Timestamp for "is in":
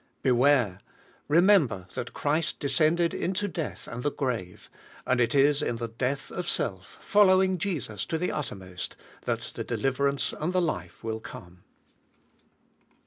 5.35-5.75